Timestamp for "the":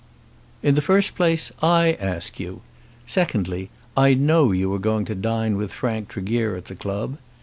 0.73-0.81, 6.65-6.75